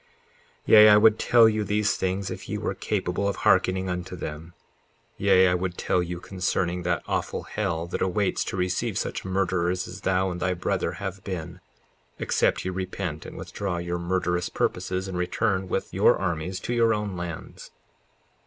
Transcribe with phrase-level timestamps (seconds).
[0.01, 0.07] 54:7
[0.65, 4.55] Yea, I would tell you these things if ye were capable of hearkening unto them;
[5.15, 9.87] yea, I would tell you concerning that awful hell that awaits to receive such murderers
[9.87, 11.59] as thou and thy brother have been,
[12.17, 16.95] except ye repent and withdraw your murderous purposes, and return with your armies to your
[16.95, 17.69] own lands.